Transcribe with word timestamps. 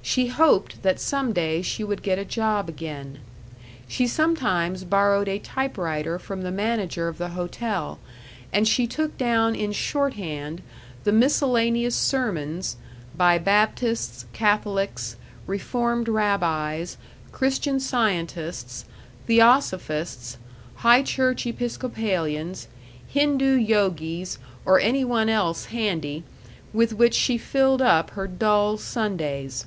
She 0.00 0.28
hoped 0.28 0.80
that 0.84 0.98
some 0.98 1.34
day 1.34 1.60
she 1.60 1.84
would 1.84 2.02
get 2.02 2.18
a 2.18 2.24
job 2.24 2.70
again. 2.70 3.18
She 3.86 4.06
sometimes 4.06 4.84
borrowed 4.84 5.28
a 5.28 5.38
typewriter 5.38 6.18
from 6.18 6.40
the 6.40 6.50
manager 6.50 7.08
of 7.08 7.18
the 7.18 7.28
hotel, 7.28 7.98
and 8.50 8.66
she 8.66 8.86
took 8.86 9.18
down 9.18 9.54
in 9.54 9.70
shorthand 9.72 10.62
the 11.04 11.12
miscellaneous 11.12 11.94
sermons 11.94 12.78
by 13.18 13.36
Baptists, 13.36 14.24
Catholics, 14.32 15.16
Reformed 15.46 16.08
rabbis, 16.08 16.96
Christian 17.30 17.78
Scientists, 17.78 18.86
theosophists, 19.26 20.38
High 20.76 21.02
Church 21.02 21.46
Episcopalians, 21.46 22.66
Hindu 23.08 23.56
yogis, 23.58 24.38
or 24.64 24.80
any 24.80 25.04
one 25.04 25.28
else 25.28 25.66
handy 25.66 26.24
with 26.72 26.94
which 26.94 27.14
she 27.14 27.36
filled 27.36 27.82
up 27.82 28.08
her 28.12 28.26
dull 28.26 28.78
Sundays.... 28.78 29.66